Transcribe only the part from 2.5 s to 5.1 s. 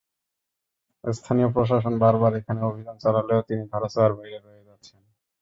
অভিযান চালালেও তিনি ধরাছোঁয়ার বাইরে রয়ে যাচ্ছেন।